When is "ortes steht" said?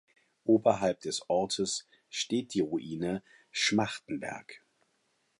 1.29-2.55